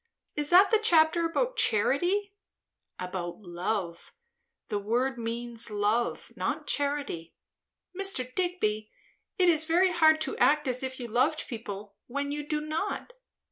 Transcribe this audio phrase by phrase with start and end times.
[0.35, 2.33] "Is that the chapter about charity?"
[2.99, 4.11] "About love.
[4.69, 7.35] The word means love, not charity."
[7.95, 8.33] "Mr.
[8.33, 8.89] Digby,
[9.37, 13.13] it is very hard to act as if you loved people, when you do not."